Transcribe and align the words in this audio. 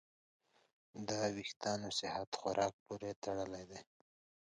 د 1.07 1.09
وېښتیانو 1.35 1.89
صحت 1.99 2.29
خوراک 2.39 2.73
پورې 2.85 3.11
تړلی 3.23 3.63
دی. 3.71 3.79